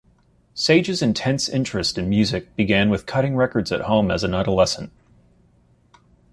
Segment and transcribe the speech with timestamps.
[0.55, 4.91] Sage's intense interest in music began with cutting records at home as an adolescent.